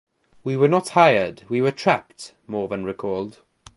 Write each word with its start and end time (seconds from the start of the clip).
"We 0.43 0.57
were 0.57 0.67
not 0.67 0.89
hired, 0.97 1.43
we 1.47 1.61
were 1.61 1.69
trapped" 1.69 2.33
Morvan 2.47 2.85
recalled. 2.85 3.37